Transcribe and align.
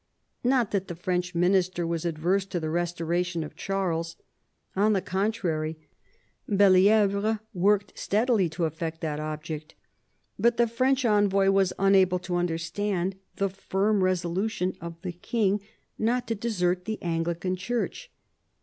Not 0.43 0.71
that 0.71 0.87
the 0.87 0.95
French 0.95 1.35
minister 1.35 1.85
was 1.85 2.05
averse 2.05 2.45
to 2.47 2.59
the 2.59 2.71
restoration 2.71 3.43
of 3.43 3.55
Charles. 3.55 4.15
On 4.75 4.93
the 4.93 4.99
contrary, 5.03 5.77
Belli^vre 6.49 7.39
worked 7.53 7.99
steadily 7.99 8.49
to 8.49 8.63
eflfect 8.63 9.01
that 9.01 9.19
object. 9.19 9.75
But 10.39 10.57
the 10.57 10.65
French 10.65 11.05
envoy 11.05 11.51
was 11.51 11.71
unable 11.77 12.17
to 12.17 12.35
understand 12.37 13.15
the 13.35 13.49
firm 13.49 14.03
resolution 14.03 14.73
of 14.81 14.99
the 15.03 15.11
king 15.13 15.61
not 15.99 16.27
to 16.29 16.33
desert 16.33 16.85
the 16.85 16.99
Anglican 17.03 17.55
Church. 17.55 18.09